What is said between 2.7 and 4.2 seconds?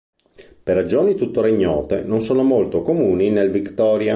comuni nel Victoria.